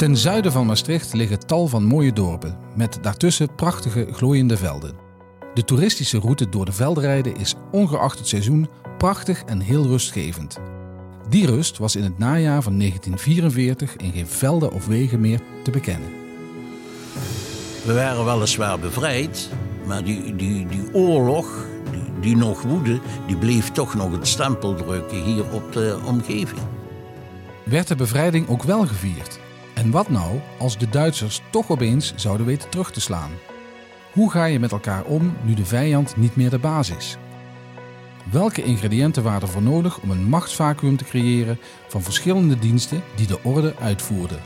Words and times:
Ten 0.00 0.16
zuiden 0.16 0.52
van 0.52 0.66
Maastricht 0.66 1.12
liggen 1.12 1.46
tal 1.46 1.66
van 1.66 1.84
mooie 1.84 2.12
dorpen, 2.12 2.58
met 2.76 2.98
daartussen 3.02 3.54
prachtige 3.54 4.08
glooiende 4.12 4.56
velden. 4.56 4.94
De 5.54 5.64
toeristische 5.64 6.18
route 6.18 6.48
door 6.48 6.64
de 6.64 6.72
velden 6.72 7.02
rijden 7.02 7.36
is 7.36 7.54
ongeacht 7.70 8.18
het 8.18 8.28
seizoen 8.28 8.68
prachtig 8.98 9.42
en 9.42 9.60
heel 9.60 9.86
rustgevend. 9.86 10.58
Die 11.28 11.46
rust 11.46 11.78
was 11.78 11.96
in 11.96 12.02
het 12.02 12.18
najaar 12.18 12.62
van 12.62 12.78
1944 12.78 13.96
in 13.96 14.12
geen 14.12 14.26
velden 14.26 14.72
of 14.72 14.86
wegen 14.86 15.20
meer 15.20 15.40
te 15.62 15.70
bekennen. 15.70 16.08
We 17.84 17.92
waren 17.92 18.24
weliswaar 18.24 18.78
bevrijd, 18.78 19.50
maar 19.86 20.04
die, 20.04 20.36
die, 20.36 20.66
die 20.66 20.94
oorlog 20.94 21.66
die, 21.90 22.20
die 22.20 22.36
nog 22.36 22.62
woedde, 22.62 23.00
die 23.26 23.36
bleef 23.36 23.70
toch 23.70 23.94
nog 23.94 24.12
een 24.12 24.26
stempel 24.26 24.74
drukken 24.74 25.22
hier 25.22 25.52
op 25.52 25.72
de 25.72 25.98
omgeving. 26.04 26.60
Werd 27.64 27.88
de 27.88 27.96
bevrijding 27.96 28.48
ook 28.48 28.62
wel 28.62 28.86
gevierd? 28.86 29.40
En 29.80 29.90
wat 29.90 30.08
nou 30.08 30.40
als 30.58 30.78
de 30.78 30.88
Duitsers 30.88 31.40
toch 31.50 31.70
opeens 31.70 32.12
zouden 32.16 32.46
weten 32.46 32.68
terug 32.68 32.92
te 32.92 33.00
slaan? 33.00 33.30
Hoe 34.12 34.30
ga 34.30 34.44
je 34.44 34.58
met 34.58 34.72
elkaar 34.72 35.04
om 35.04 35.36
nu 35.42 35.54
de 35.54 35.64
vijand 35.64 36.16
niet 36.16 36.36
meer 36.36 36.50
de 36.50 36.58
baas 36.58 36.90
is? 36.90 37.16
Welke 38.30 38.62
ingrediënten 38.62 39.22
waren 39.22 39.40
er 39.40 39.48
voor 39.48 39.62
nodig 39.62 39.98
om 39.98 40.10
een 40.10 40.24
machtsvacuum 40.24 40.96
te 40.96 41.04
creëren 41.04 41.58
van 41.88 42.02
verschillende 42.02 42.58
diensten 42.58 43.02
die 43.14 43.26
de 43.26 43.42
orde 43.42 43.74
uitvoerden? 43.76 44.38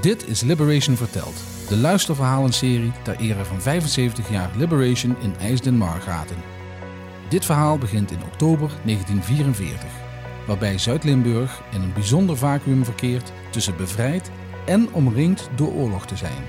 Dit 0.00 0.28
is 0.28 0.40
Liberation 0.40 0.96
Verteld, 0.96 1.42
de 1.68 1.76
luisterverhalenserie 1.76 2.92
ter 3.02 3.16
ere 3.16 3.44
van 3.44 3.60
75 3.60 4.30
jaar 4.30 4.50
Liberation 4.56 5.16
in 5.20 5.34
IJsden 5.40 5.76
Margaten. 5.76 6.36
Dit 7.28 7.44
verhaal 7.44 7.78
begint 7.78 8.10
in 8.10 8.22
oktober 8.22 8.70
1944, 8.84 10.05
waarbij 10.46 10.78
Zuid-Limburg 10.78 11.62
in 11.72 11.82
een 11.82 11.92
bijzonder 11.92 12.36
vacuüm 12.36 12.84
verkeert 12.84 13.32
tussen 13.50 13.76
bevrijd 13.76 14.30
en 14.66 14.92
omringd 14.92 15.48
door 15.54 15.72
oorlog 15.72 16.06
te 16.06 16.16
zijn. 16.16 16.44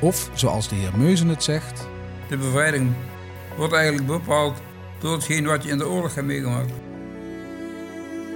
Of 0.00 0.30
zoals 0.34 0.68
de 0.68 0.74
heer 0.74 0.90
Meuzen 0.96 1.28
het 1.28 1.42
zegt. 1.42 1.88
De 2.28 2.36
bevrijding 2.36 2.92
wordt 3.56 3.72
eigenlijk 3.72 4.06
bepaald 4.06 4.60
door 4.98 5.12
hetgeen 5.12 5.46
wat 5.46 5.62
je 5.62 5.70
in 5.70 5.78
de 5.78 5.88
oorlog 5.88 6.14
hebt 6.14 6.26
meegemaakt. 6.26 6.72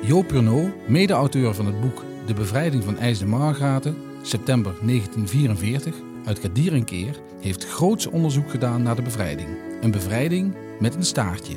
Joop 0.02 0.26
Purnot, 0.26 0.88
mede-auteur 0.88 1.54
van 1.54 1.66
het 1.66 1.80
boek 1.80 2.04
De 2.26 2.34
bevrijding 2.34 2.84
van 2.84 2.98
IJsden-Margraten, 2.98 3.96
september 4.22 4.72
1944, 4.80 5.94
uit 6.24 6.40
Kadierenkeer, 6.40 7.20
heeft 7.40 7.66
groots 7.66 8.06
onderzoek 8.06 8.50
gedaan 8.50 8.82
naar 8.82 8.96
de 8.96 9.02
bevrijding. 9.02 9.48
Een 9.80 9.90
bevrijding 9.90 10.54
met 10.80 10.94
een 10.94 11.04
staartje. 11.04 11.54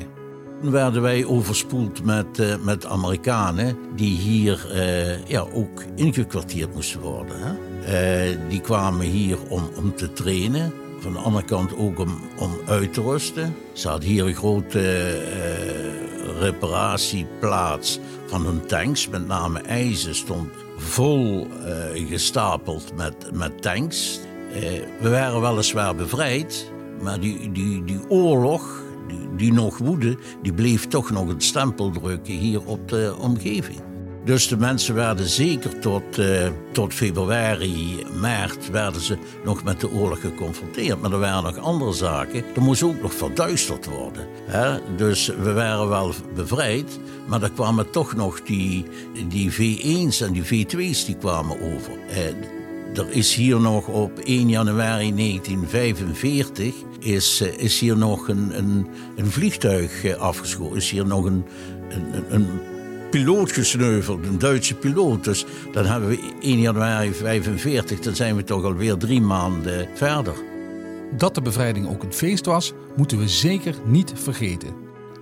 Toen 0.62 0.70
werden 0.70 1.02
wij 1.02 1.24
overspoeld 1.24 2.04
met, 2.04 2.38
uh, 2.38 2.54
met 2.60 2.86
Amerikanen 2.86 3.76
die 3.96 4.16
hier 4.16 4.66
uh, 4.74 5.26
ja, 5.26 5.46
ook 5.52 5.82
ingekwartierd 5.94 6.74
moesten 6.74 7.00
worden. 7.00 7.58
Uh, 7.88 7.90
die 8.48 8.60
kwamen 8.60 9.06
hier 9.06 9.38
om, 9.48 9.68
om 9.76 9.94
te 9.94 10.12
trainen. 10.12 10.72
Van 10.98 11.12
de 11.12 11.18
andere 11.18 11.44
kant 11.44 11.76
ook 11.76 11.98
om, 11.98 12.20
om 12.38 12.50
uit 12.66 12.94
te 12.94 13.02
rusten. 13.02 13.54
Ze 13.72 13.88
hadden 13.88 14.08
hier 14.08 14.26
een 14.26 14.34
grote 14.34 15.20
reparatieplaats 16.38 17.98
van 18.26 18.46
hun 18.46 18.66
tanks. 18.66 19.08
Met 19.08 19.26
name 19.26 19.60
IJzer 19.60 20.14
stond 20.14 20.48
vol 20.76 21.46
gestapeld 22.08 22.96
met, 22.96 23.14
met 23.32 23.62
tanks. 23.62 24.20
we 25.00 25.08
waren 25.10 25.40
weliswaar 25.40 25.94
bevrijd, 25.94 26.70
maar 27.00 27.20
die, 27.20 27.52
die, 27.52 27.84
die 27.84 28.00
oorlog 28.08 28.81
die 29.36 29.52
nog 29.52 29.78
woedde, 29.78 30.16
die 30.42 30.52
bleef 30.52 30.86
toch 30.86 31.10
nog 31.10 31.28
een 31.28 31.40
stempel 31.40 31.90
drukken 31.90 32.34
hier 32.34 32.64
op 32.64 32.88
de 32.88 33.14
omgeving. 33.18 33.80
Dus 34.24 34.48
de 34.48 34.56
mensen 34.56 34.94
werden 34.94 35.26
zeker 35.26 35.78
tot, 35.78 36.18
uh, 36.18 36.48
tot 36.72 36.94
februari, 36.94 38.06
maart, 38.20 38.70
werden 38.70 39.00
ze 39.00 39.18
nog 39.44 39.64
met 39.64 39.80
de 39.80 39.90
oorlog 39.90 40.20
geconfronteerd. 40.20 41.00
Maar 41.00 41.12
er 41.12 41.18
waren 41.18 41.42
nog 41.42 41.58
andere 41.58 41.92
zaken. 41.92 42.44
Er 42.54 42.62
moest 42.62 42.82
ook 42.82 43.02
nog 43.02 43.14
verduisterd 43.14 43.86
worden. 43.86 44.26
Hè? 44.46 44.78
Dus 44.96 45.26
we 45.26 45.52
waren 45.52 45.88
wel 45.88 46.12
bevrijd, 46.34 46.98
maar 47.26 47.42
er 47.42 47.52
kwamen 47.52 47.90
toch 47.90 48.14
nog 48.14 48.42
die, 48.42 48.84
die 49.28 49.52
V1's 49.52 50.20
en 50.20 50.32
die 50.32 50.66
V2's 50.66 51.04
die 51.04 51.16
kwamen 51.16 51.60
over. 51.60 51.92
Uh, 52.10 52.61
er 52.94 53.10
is 53.10 53.34
hier 53.34 53.60
nog 53.60 53.88
op 53.88 54.18
1 54.18 54.48
januari 54.48 55.14
1945 55.14 56.74
is, 56.98 57.40
eh, 57.40 57.58
is 57.58 57.80
hier 57.80 57.96
nog 57.96 58.28
een, 58.28 58.58
een, 58.58 58.86
een 59.16 59.30
vliegtuig 59.30 60.04
eh, 60.04 60.14
afgeschoten. 60.14 60.76
Is 60.76 60.90
hier 60.90 61.06
nog 61.06 61.24
een, 61.24 61.44
een, 61.88 62.34
een 62.34 62.46
piloot 63.10 63.52
gesneuveld, 63.52 64.26
een 64.26 64.38
Duitse 64.38 64.74
piloot. 64.74 65.24
Dus 65.24 65.44
dan 65.72 65.86
hebben 65.86 66.08
we 66.08 66.32
1 66.40 66.60
januari 66.60 67.12
45, 67.12 68.00
dan 68.00 68.14
zijn 68.14 68.36
we 68.36 68.44
toch 68.44 68.64
alweer 68.64 68.96
drie 68.96 69.20
maanden 69.20 69.88
verder. 69.94 70.34
Dat 71.16 71.34
de 71.34 71.42
bevrijding 71.42 71.88
ook 71.88 72.02
een 72.02 72.12
feest 72.12 72.46
was, 72.46 72.72
moeten 72.96 73.18
we 73.18 73.28
zeker 73.28 73.74
niet 73.84 74.12
vergeten. 74.14 74.74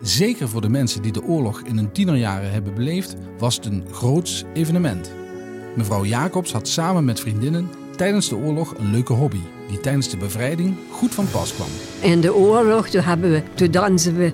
Zeker 0.03 0.49
voor 0.49 0.61
de 0.61 0.69
mensen 0.69 1.03
die 1.03 1.13
de 1.13 1.23
oorlog 1.23 1.61
in 1.61 1.77
hun 1.77 1.93
tienerjaren 1.93 2.51
hebben 2.51 2.75
beleefd, 2.75 3.17
was 3.39 3.57
het 3.57 3.65
een 3.65 3.85
groots 3.93 4.45
evenement. 4.55 5.20
Mevrouw 5.75 6.05
Jacobs 6.05 6.53
had 6.53 6.69
samen 6.69 7.05
met 7.05 7.21
vriendinnen 7.21 7.71
tijdens 7.97 8.29
de 8.29 8.37
oorlog 8.37 8.75
een 8.79 8.91
leuke 8.91 9.13
hobby 9.13 9.41
die 9.69 9.81
tijdens 9.81 10.09
de 10.09 10.17
bevrijding 10.17 10.77
goed 10.91 11.15
van 11.15 11.27
pas 11.31 11.55
kwam. 11.55 11.69
In 12.01 12.21
de 12.21 12.35
oorlog 12.35 12.89
toen 12.89 13.01
hebben 13.01 13.43
we, 13.57 13.71
dansen 13.71 14.17
we 14.17 14.33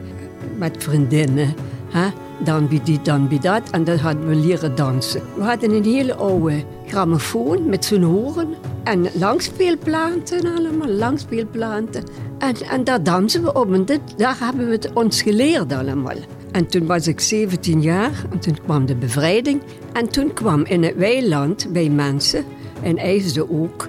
met 0.58 0.76
vriendinnen. 0.78 1.54
Hè? 1.88 2.08
Dan 2.44 2.68
bij 2.68 2.80
dit, 2.84 3.04
dan 3.04 3.28
bij 3.28 3.38
dat. 3.38 3.70
En 3.70 3.84
dan 3.84 3.98
hadden 3.98 4.28
we 4.28 4.34
leren 4.34 4.74
dansen. 4.74 5.22
We 5.36 5.42
hadden 5.42 5.70
een 5.70 5.84
hele 5.84 6.14
oude 6.14 6.64
grammofoon 6.86 7.68
met 7.68 7.84
zo'n 7.84 8.02
horen. 8.02 8.54
En 8.84 9.06
langspeelplanten 9.14 10.54
allemaal, 10.56 10.88
langspeelplanten. 10.88 12.04
En, 12.38 12.84
daar 12.84 13.02
dansen 13.02 13.42
we 13.42 13.52
op. 13.52 13.72
En 13.72 13.86
daar 14.16 14.36
hebben 14.38 14.68
we 14.68 14.90
ons 14.94 15.22
geleerd 15.22 15.72
allemaal. 15.72 16.16
En 16.56 16.66
toen 16.66 16.86
was 16.86 17.06
ik 17.06 17.20
17 17.20 17.82
jaar 17.82 18.24
en 18.30 18.38
toen 18.38 18.58
kwam 18.64 18.86
de 18.86 18.96
bevrijding. 18.96 19.62
En 19.92 20.08
toen 20.08 20.32
kwam 20.32 20.64
in 20.64 20.82
het 20.82 20.96
weiland 20.96 21.72
bij 21.72 21.88
mensen, 21.88 22.44
en 22.82 22.98
IJsde 22.98 23.50
ook, 23.50 23.88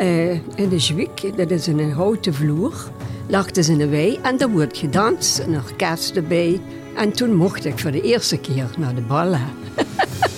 uh, 0.00 0.30
in 0.32 0.68
de 0.68 0.78
Zwiek, 0.78 1.36
dat 1.36 1.50
is 1.50 1.66
een 1.66 1.92
houten 1.92 2.34
vloer, 2.34 2.90
lag 3.26 3.50
dus 3.50 3.68
in 3.68 3.78
de 3.78 3.88
wei 3.88 4.18
en 4.22 4.38
daar 4.38 4.50
wordt 4.50 4.78
gedanst, 4.78 5.38
een 5.38 5.54
orkest 5.54 6.16
erbij. 6.16 6.60
En 6.96 7.12
toen 7.12 7.34
mocht 7.34 7.64
ik 7.64 7.78
voor 7.78 7.90
de 7.90 8.02
eerste 8.02 8.38
keer 8.38 8.70
naar 8.78 8.94
de 8.94 9.02
ballen. 9.02 9.48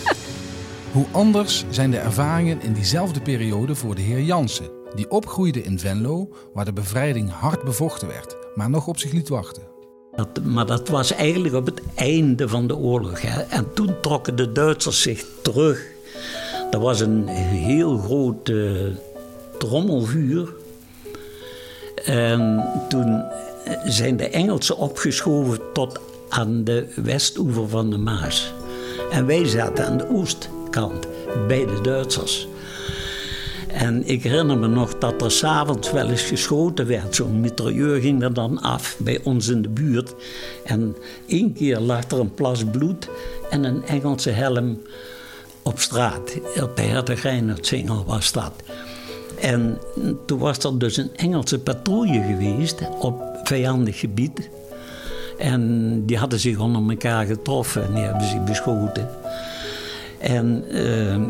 Hoe 0.93 1.07
anders 1.11 1.65
zijn 1.71 1.91
de 1.91 1.99
ervaringen 1.99 2.63
in 2.63 2.73
diezelfde 2.73 3.21
periode 3.21 3.75
voor 3.75 3.95
de 3.95 4.03
heer 4.03 4.23
Jansen, 4.23 4.71
die 4.95 5.11
opgroeide 5.11 5.63
in 5.63 5.79
Venlo, 5.79 6.29
waar 6.55 6.65
de 6.65 6.73
bevrijding 6.73 7.31
hard 7.31 7.65
bevochten 7.65 8.09
werd, 8.09 8.37
maar 8.55 8.71
nog 8.71 8.87
op 8.87 8.99
zich 8.99 9.13
liet 9.13 9.29
wachten. 9.29 9.73
Dat, 10.17 10.29
maar 10.45 10.67
dat 10.67 10.89
was 10.89 11.13
eigenlijk 11.13 11.55
op 11.55 11.67
het 11.67 11.81
einde 11.95 12.49
van 12.49 12.67
de 12.67 12.77
oorlog. 12.77 13.21
Hè. 13.21 13.41
En 13.41 13.67
toen 13.75 13.95
trokken 14.01 14.37
de 14.37 14.53
Duitsers 14.53 15.03
zich 15.03 15.25
terug. 15.43 15.87
Er 16.71 16.81
was 16.81 17.01
een 17.01 17.27
heel 17.29 17.99
groot 17.99 18.49
uh, 18.49 18.81
trommelvuur. 19.59 20.53
En 22.05 22.65
toen 22.89 23.25
zijn 23.85 24.17
de 24.17 24.29
Engelsen 24.29 24.77
opgeschoven 24.77 25.59
tot 25.73 26.01
aan 26.29 26.65
de 26.65 26.93
westoever 26.97 27.69
van 27.69 27.91
de 27.91 27.99
Maas. 27.99 28.53
En 29.11 29.27
wij 29.27 29.45
zaten 29.47 29.87
aan 29.87 29.97
de 29.97 30.09
oostkant 30.09 31.07
bij 31.47 31.67
de 31.67 31.81
Duitsers. 31.83 32.49
En 33.73 34.09
ik 34.09 34.23
herinner 34.23 34.59
me 34.59 34.67
nog 34.67 34.99
dat 34.99 35.23
er 35.23 35.31
s'avonds 35.31 35.93
wel 35.93 36.09
eens 36.09 36.23
geschoten 36.23 36.87
werd. 36.87 37.15
Zo'n 37.15 37.41
mitrailleur 37.41 38.01
ging 38.01 38.23
er 38.23 38.35
dan 38.35 38.61
af 38.61 38.97
bij 38.99 39.21
ons 39.23 39.49
in 39.49 39.63
de 39.63 39.69
buurt. 39.69 40.15
En 40.65 40.97
één 41.27 41.53
keer 41.53 41.79
lag 41.79 42.11
er 42.11 42.21
een 42.21 42.35
plas 42.35 42.65
bloed 42.65 43.09
en 43.51 43.65
een 43.65 43.85
Engelse 43.87 44.31
helm 44.31 44.81
op 45.63 45.79
straat. 45.79 46.37
Op 46.63 46.77
de 46.77 46.83
Hertog 46.83 48.05
was 48.07 48.33
dat. 48.33 48.53
En 49.41 49.79
toen 50.27 50.39
was 50.39 50.59
er 50.59 50.79
dus 50.79 50.97
een 50.97 51.11
Engelse 51.17 51.59
patrouille 51.59 52.23
geweest 52.23 52.81
op 52.99 53.23
vijandig 53.45 53.99
gebied. 53.99 54.51
En 55.39 56.03
die 56.07 56.19
hadden 56.19 56.41
zich 56.41 56.59
onder 56.59 56.91
elkaar 56.91 57.27
getroffen 57.27 57.85
en 57.85 57.95
die 57.95 58.03
hebben 58.03 58.27
zich 58.27 58.45
beschoten. 58.45 59.09
En 60.19 60.65
uh, 60.71 61.21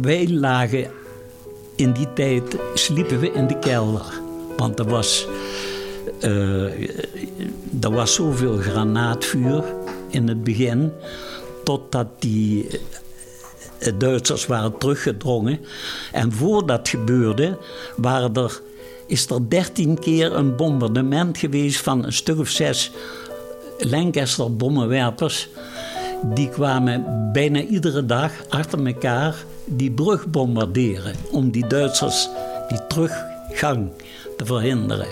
wij 0.00 0.28
lagen 0.28 0.90
in 1.76 1.92
die 1.92 2.12
tijd 2.12 2.56
sliepen 2.74 3.20
we 3.20 3.32
in 3.32 3.46
de 3.46 3.58
kelder. 3.58 4.20
Want 4.56 4.78
er 4.78 4.88
was, 4.88 5.26
uh, 6.20 6.88
er 7.80 7.90
was 7.90 8.14
zoveel 8.14 8.56
granaatvuur 8.56 9.64
in 10.10 10.28
het 10.28 10.44
begin. 10.44 10.92
Totdat 11.64 12.06
die 12.18 12.68
eh, 13.78 13.92
Duitsers 13.98 14.46
waren 14.46 14.78
teruggedrongen. 14.78 15.60
En 16.12 16.32
voor 16.32 16.66
dat 16.66 16.88
gebeurde 16.88 17.58
waren 17.96 18.34
er, 18.34 18.60
is 19.06 19.30
er 19.30 19.48
dertien 19.48 19.98
keer 19.98 20.32
een 20.32 20.56
bombardement 20.56 21.38
geweest 21.38 21.80
van 21.80 22.04
een 22.04 22.12
stuk 22.12 22.38
of 22.38 22.48
zes 22.48 22.92
Lancaster 23.78 24.56
bommenwerpers 24.56 25.48
die 26.22 26.48
kwamen 26.48 27.30
bijna 27.32 27.60
iedere 27.60 28.06
dag 28.06 28.32
achter 28.48 28.86
elkaar 28.86 29.44
die 29.64 29.90
brug 29.90 30.26
bombarderen. 30.26 31.14
Om 31.30 31.50
die 31.50 31.66
Duitsers 31.66 32.28
die 32.68 32.86
teruggang 32.88 33.90
te 34.36 34.44
verhinderen. 34.44 35.08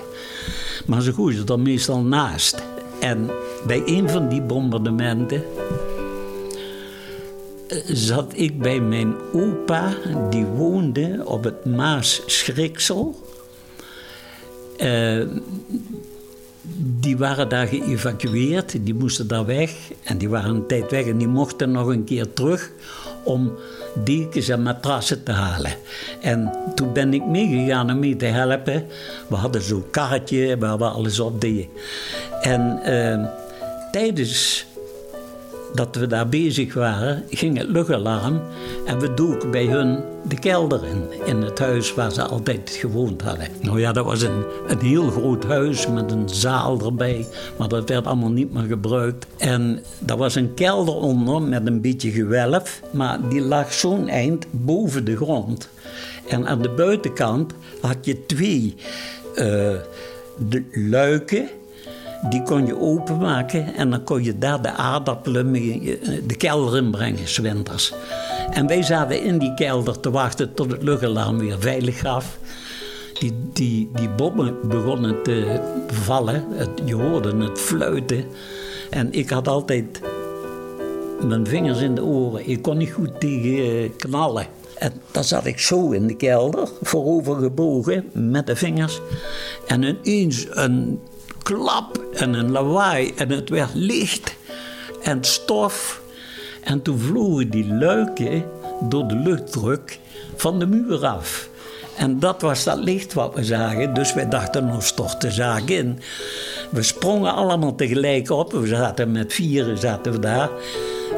Maar 0.87 1.03
ze 1.03 1.13
gooiden 1.13 1.47
er 1.47 1.61
meestal 1.61 2.01
naast. 2.01 2.63
En 3.01 3.31
bij 3.67 3.83
een 3.87 4.09
van 4.09 4.29
die 4.29 4.43
bombardementen 4.43 5.43
eh, 7.69 7.79
zat 7.87 8.33
ik 8.37 8.59
bij 8.59 8.81
mijn 8.81 9.15
opa, 9.33 9.95
die 10.31 10.45
woonde 10.45 11.23
op 11.25 11.45
het 11.45 11.65
Maas 11.65 12.23
Schriksel. 12.27 13.23
Uh, 14.79 15.27
die 17.01 17.17
waren 17.17 17.49
daar 17.49 17.67
geëvacueerd, 17.67 18.77
die 18.81 18.95
moesten 18.95 19.29
daar 19.29 19.47
weg. 19.47 19.71
En 20.03 20.19
die 20.19 20.29
waren 20.29 20.55
een 20.55 20.67
tijd 20.67 20.91
weg 20.91 21.07
en 21.07 21.19
die 21.19 21.29
mochten 21.29 21.71
nog 21.71 21.87
een 21.87 22.05
keer 22.05 22.33
terug 22.33 22.71
om 23.25 23.53
dekens 24.05 24.49
en 24.49 24.63
matrassen 24.63 25.23
te 25.23 25.33
halen. 25.33 25.73
En 26.21 26.53
toen 26.75 26.93
ben 26.93 27.15
ik 27.15 27.27
meegegaan 27.27 27.91
om 27.91 27.99
mee 27.99 28.17
te 28.17 28.25
helpen. 28.25 28.87
We 29.29 29.35
hadden 29.35 29.63
zo'n 29.63 29.91
karretje 29.91 30.59
waar 30.59 30.79
we 30.79 30.85
alles 30.85 31.21
op 31.21 31.41
deden. 31.41 31.69
En 32.41 32.81
uh, 32.87 33.27
tijdens 33.91 34.67
dat 35.75 35.97
we 35.97 36.07
daar 36.07 36.29
bezig 36.29 36.75
waren, 36.75 37.25
ging 37.31 37.59
het 37.59 37.69
luchtalarm 37.69 38.41
en 38.87 38.99
we 38.99 39.15
doken 39.15 39.51
bij 39.51 39.67
hun 39.67 40.03
de 40.29 40.39
kelder 40.39 40.85
in, 40.85 41.27
in 41.27 41.43
het 41.43 41.59
huis 41.59 41.95
waar 41.95 42.13
ze 42.13 42.23
altijd 42.23 42.71
gewoond 42.71 43.23
hadden. 43.23 43.49
Nou 43.61 43.81
ja, 43.81 43.93
dat 43.93 44.05
was 44.05 44.23
een, 44.23 44.45
een 44.69 44.81
heel 44.81 45.11
groot 45.11 45.45
huis 45.45 45.87
met 45.89 46.11
een 46.11 46.29
zaal 46.29 46.81
erbij, 46.81 47.27
maar 47.57 47.69
dat 47.69 47.89
werd 47.89 48.07
allemaal 48.07 48.31
niet 48.31 48.53
meer 48.53 48.63
gebruikt. 48.63 49.27
En 49.37 49.83
daar 49.99 50.17
was 50.17 50.35
een 50.35 50.55
kelder 50.55 50.95
onder 50.95 51.43
met 51.43 51.67
een 51.67 51.81
beetje 51.81 52.11
gewelf, 52.11 52.81
maar 52.91 53.29
die 53.29 53.41
lag 53.41 53.73
zo'n 53.73 54.09
eind 54.09 54.47
boven 54.51 55.05
de 55.05 55.17
grond. 55.17 55.69
En 56.29 56.47
aan 56.47 56.63
de 56.63 56.71
buitenkant 56.71 57.53
had 57.81 57.97
je 58.01 58.27
twee 58.27 58.75
uh, 59.35 59.45
de 60.49 60.63
luiken 60.73 61.49
die 62.29 62.43
kon 62.43 62.67
je 62.67 62.81
openmaken 62.81 63.75
en 63.75 63.91
dan 63.91 64.05
kon 64.05 64.25
je 64.25 64.39
daar 64.39 64.63
de 64.63 64.73
aardappelen 64.73 65.51
mee 65.51 65.99
de 66.27 66.37
kelder 66.37 66.77
inbrengen, 66.77 67.29
zwinters. 67.29 67.93
En 68.51 68.67
wij 68.67 68.83
zaten 68.83 69.23
in 69.23 69.39
die 69.39 69.55
kelder 69.55 70.01
te 70.01 70.11
wachten 70.11 70.55
tot 70.55 70.71
het 70.71 70.83
luchtalarm 70.83 71.39
weer 71.39 71.61
veilig 71.61 72.01
gaf. 72.01 72.39
Die, 73.19 73.33
die, 73.53 73.91
die 73.95 74.09
bommen 74.09 74.69
begonnen 74.69 75.23
te 75.23 75.61
vallen. 75.87 76.45
je 76.85 76.95
hoorde 76.95 77.37
het 77.37 77.59
fluiten. 77.59 78.25
En 78.91 79.13
ik 79.13 79.31
had 79.31 79.49
altijd 79.49 80.01
mijn 81.27 81.47
vingers 81.47 81.81
in 81.81 81.95
de 81.95 82.05
oren. 82.05 82.49
Ik 82.49 82.63
kon 82.63 82.77
niet 82.77 82.93
goed 82.93 83.21
tegen 83.21 83.83
eh, 83.83 83.91
knallen. 83.97 84.47
En 84.79 84.93
dan 85.11 85.25
zat 85.25 85.47
ik 85.47 85.59
zo 85.59 85.91
in 85.91 86.07
de 86.07 86.17
kelder, 86.17 86.69
voorover 86.83 87.37
gebogen, 87.37 88.05
met 88.13 88.47
de 88.47 88.57
vingers. 88.57 89.01
En 89.67 89.83
ineens 89.83 90.47
een 90.51 91.01
klap 91.45 92.05
en 92.13 92.35
een 92.35 92.51
lawaai 92.51 93.13
en 93.17 93.31
het 93.31 93.49
werd 93.49 93.75
licht 93.75 94.37
en 95.03 95.25
stof. 95.25 96.03
En 96.63 96.83
toen 96.83 96.99
vlogen 96.99 97.51
die 97.51 97.75
luiken 97.75 98.45
door 98.81 99.09
de 99.09 99.17
luchtdruk 99.17 99.99
van 100.37 100.59
de 100.59 100.67
muur 100.67 101.07
af. 101.07 101.49
En 101.97 102.19
dat 102.19 102.41
was 102.43 102.65
dat 102.65 102.79
licht 102.79 103.13
wat 103.13 103.35
we 103.35 103.45
zagen. 103.45 103.95
Dus 103.95 104.15
wij 104.15 104.29
dachten, 104.29 104.67
nog 104.67 104.83
stort 104.83 105.21
de 105.21 105.31
zaak 105.31 105.69
in. 105.69 105.99
We 106.71 106.83
sprongen 106.83 107.35
allemaal 107.35 107.75
tegelijk 107.75 108.31
op. 108.31 108.53
We 108.53 108.67
zaten 108.67 109.13
met 109.13 109.33
vieren 109.33 109.79
zaten 109.79 110.13
we 110.13 110.19
daar. 110.19 110.51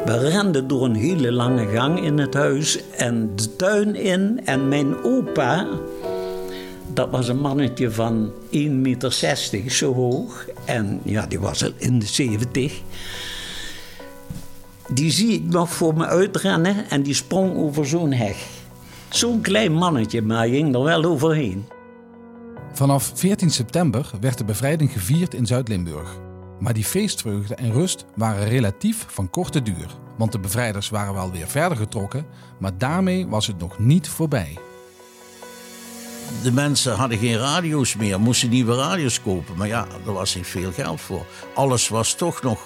We 0.05 0.17
renden 0.29 0.67
door 0.67 0.85
een 0.85 0.95
hele 0.95 1.31
lange 1.31 1.67
gang 1.67 2.03
in 2.03 2.17
het 2.17 2.33
huis 2.33 2.79
en 2.97 3.31
de 3.35 3.55
tuin 3.55 3.95
in. 3.95 4.41
En 4.45 4.67
mijn 4.67 5.03
opa, 5.03 5.67
dat 6.97 7.09
was 7.09 7.27
een 7.27 7.39
mannetje 7.39 7.91
van 7.91 8.31
1,60 8.51 8.71
meter 8.71 9.11
zo 9.67 9.93
hoog. 9.93 10.45
En 10.65 10.99
ja, 11.03 11.25
die 11.25 11.39
was 11.39 11.63
al 11.63 11.71
in 11.77 11.99
de 11.99 12.05
70. 12.05 12.81
Die 14.87 15.11
zie 15.11 15.31
ik 15.31 15.43
nog 15.43 15.69
voor 15.73 15.93
me 15.93 16.05
uitrennen 16.05 16.89
en 16.89 17.03
die 17.03 17.13
sprong 17.13 17.55
over 17.57 17.87
zo'n 17.87 18.11
heg. 18.11 18.47
Zo'n 19.09 19.41
klein 19.41 19.73
mannetje, 19.73 20.21
maar 20.21 20.37
hij 20.37 20.49
ging 20.49 20.75
er 20.75 20.83
wel 20.83 21.03
overheen. 21.03 21.65
Vanaf 22.73 23.11
14 23.15 23.49
september 23.49 24.11
werd 24.21 24.37
de 24.37 24.45
bevrijding 24.45 24.91
gevierd 24.91 25.33
in 25.33 25.45
Zuid-Limburg. 25.45 26.19
Maar 26.59 26.73
die 26.73 26.85
feestvreugde 26.85 27.55
en 27.55 27.71
rust 27.71 28.05
waren 28.15 28.47
relatief 28.47 29.05
van 29.07 29.29
korte 29.29 29.61
duur. 29.61 29.95
Want 30.17 30.31
de 30.31 30.39
bevrijders 30.39 30.89
waren 30.89 31.13
wel 31.13 31.31
weer 31.31 31.47
verder 31.47 31.77
getrokken, 31.77 32.25
maar 32.59 32.77
daarmee 32.77 33.27
was 33.27 33.47
het 33.47 33.57
nog 33.57 33.79
niet 33.79 34.09
voorbij 34.09 34.57
de 36.43 36.51
mensen 36.51 36.95
hadden 36.95 37.17
geen 37.17 37.37
radio's 37.37 37.95
meer, 37.95 38.19
moesten 38.19 38.49
nieuwe 38.49 38.75
radio's 38.75 39.21
kopen. 39.21 39.55
Maar 39.57 39.67
ja, 39.67 39.87
er 40.05 40.13
was 40.13 40.35
niet 40.35 40.47
veel 40.47 40.71
geld 40.71 41.01
voor. 41.01 41.25
Alles 41.53 41.87
was 41.87 42.13
toch 42.13 42.41
nog, 42.41 42.59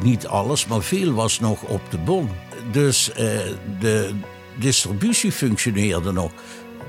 niet 0.00 0.26
alles, 0.26 0.66
maar 0.66 0.82
veel 0.82 1.12
was 1.12 1.40
nog 1.40 1.62
op 1.62 1.80
de 1.90 1.98
bon. 1.98 2.30
Dus 2.72 3.12
eh, 3.12 3.38
de 3.80 4.10
distributie 4.56 5.32
functioneerde 5.32 6.12
nog. 6.12 6.30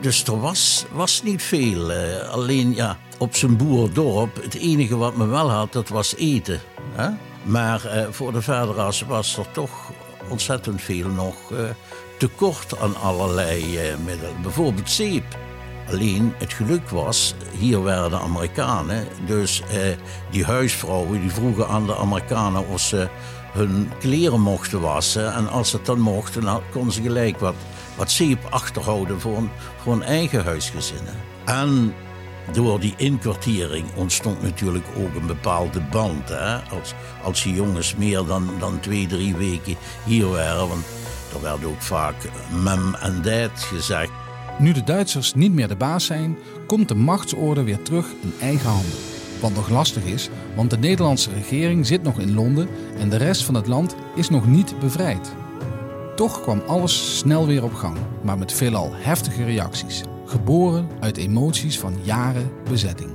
Dus 0.01 0.23
er 0.23 0.39
was, 0.39 0.85
was 0.91 1.23
niet 1.23 1.43
veel. 1.43 1.91
Eh, 1.91 2.29
alleen 2.29 2.75
ja, 2.75 2.97
op 3.17 3.35
zijn 3.35 3.57
boerdorp, 3.57 4.43
het 4.43 4.53
enige 4.53 4.97
wat 4.97 5.15
me 5.15 5.25
wel 5.25 5.51
had, 5.51 5.73
dat 5.73 5.89
was 5.89 6.15
eten. 6.15 6.61
Hè? 6.95 7.09
Maar 7.43 7.85
eh, 7.85 8.05
voor 8.09 8.33
de 8.33 8.41
verderas 8.41 9.01
was 9.01 9.37
er 9.37 9.51
toch 9.51 9.91
ontzettend 10.29 10.81
veel 10.81 11.07
nog 11.07 11.51
eh, 11.51 11.59
tekort 12.17 12.79
aan 12.79 12.95
allerlei 12.95 13.77
eh, 13.77 13.97
middelen. 14.05 14.41
Bijvoorbeeld 14.41 14.89
zeep. 14.89 15.37
Alleen 15.91 16.33
het 16.37 16.53
geluk 16.53 16.89
was, 16.89 17.35
hier 17.57 17.81
waren 17.81 18.09
de 18.09 18.19
Amerikanen. 18.19 19.07
Dus 19.25 19.61
eh, 19.61 19.79
die 20.31 20.45
huisvrouwen 20.45 21.21
die 21.21 21.31
vroegen 21.31 21.67
aan 21.67 21.85
de 21.85 21.95
Amerikanen 21.95 22.67
of 22.67 22.79
ze 22.79 23.07
hun 23.51 23.91
kleren 23.99 24.41
mochten 24.41 24.81
wassen. 24.81 25.33
En 25.33 25.49
als 25.49 25.69
ze 25.69 25.79
dan 25.83 25.99
mochten, 25.99 26.41
dan 26.41 26.61
konden 26.71 26.93
ze 26.93 27.01
gelijk 27.01 27.39
wat, 27.39 27.55
wat 27.95 28.11
zeep 28.11 28.47
achterhouden 28.49 29.21
voor 29.21 29.93
een 29.93 30.03
eigen 30.03 30.43
huisgezinnen. 30.43 31.13
En 31.45 31.93
door 32.51 32.79
die 32.79 32.93
inkwartiering 32.97 33.85
ontstond 33.95 34.41
natuurlijk 34.41 34.85
ook 34.97 35.15
een 35.15 35.27
bepaalde 35.27 35.81
band. 35.81 36.29
Hè? 36.29 36.55
Als, 36.55 36.93
als 37.23 37.43
die 37.43 37.53
jongens 37.53 37.95
meer 37.95 38.25
dan, 38.25 38.49
dan 38.59 38.79
twee, 38.79 39.07
drie 39.07 39.35
weken 39.35 39.75
hier 40.05 40.27
waren. 40.27 40.67
Want 40.67 40.85
er 41.33 41.41
werd 41.41 41.65
ook 41.65 41.81
vaak 41.81 42.15
mem 42.63 42.95
en 42.95 43.21
dad 43.21 43.51
gezegd. 43.55 44.11
Nu 44.59 44.71
de 44.71 44.83
Duitsers 44.83 45.33
niet 45.33 45.53
meer 45.53 45.67
de 45.67 45.75
baas 45.75 46.05
zijn, 46.05 46.37
komt 46.67 46.87
de 46.87 46.95
machtsorde 46.95 47.63
weer 47.63 47.81
terug 47.81 48.05
in 48.21 48.33
eigen 48.41 48.69
handen. 48.69 48.91
Wat 49.41 49.53
nog 49.53 49.69
lastig 49.69 50.03
is, 50.03 50.29
want 50.55 50.69
de 50.69 50.77
Nederlandse 50.77 51.29
regering 51.33 51.87
zit 51.87 52.03
nog 52.03 52.19
in 52.19 52.33
Londen 52.33 52.67
en 52.97 53.09
de 53.09 53.17
rest 53.17 53.43
van 53.43 53.55
het 53.55 53.67
land 53.67 53.95
is 54.15 54.29
nog 54.29 54.47
niet 54.47 54.79
bevrijd. 54.79 55.35
Toch 56.15 56.41
kwam 56.41 56.61
alles 56.67 57.17
snel 57.17 57.47
weer 57.47 57.63
op 57.63 57.73
gang, 57.73 57.97
maar 58.21 58.37
met 58.37 58.53
veelal 58.53 58.91
heftige 58.93 59.43
reacties, 59.43 60.03
geboren 60.25 60.87
uit 60.99 61.17
emoties 61.17 61.79
van 61.79 61.93
jaren 62.03 62.51
bezetting. 62.69 63.11